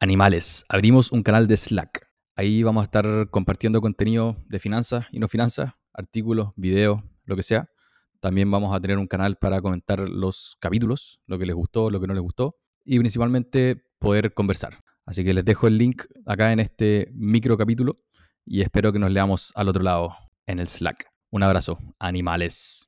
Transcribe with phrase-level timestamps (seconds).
[0.00, 2.08] Animales, abrimos un canal de Slack.
[2.36, 7.42] Ahí vamos a estar compartiendo contenido de finanzas y no finanzas, artículos, videos, lo que
[7.42, 7.68] sea.
[8.20, 12.00] También vamos a tener un canal para comentar los capítulos, lo que les gustó, lo
[12.00, 14.84] que no les gustó y principalmente poder conversar.
[15.04, 17.98] Así que les dejo el link acá en este micro capítulo
[18.44, 20.14] y espero que nos leamos al otro lado
[20.46, 21.10] en el Slack.
[21.30, 22.86] Un abrazo, animales.